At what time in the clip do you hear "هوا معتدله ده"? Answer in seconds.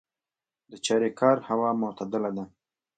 1.49-2.45